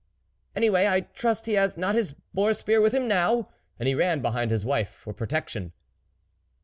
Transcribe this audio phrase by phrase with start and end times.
[0.55, 4.19] "Anyway I trust he has not his boar spear with him now!" And he ran
[4.19, 5.73] behind his wife for protection.